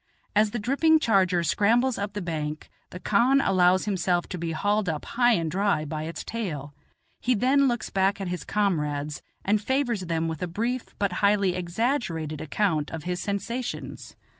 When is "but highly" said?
10.97-11.53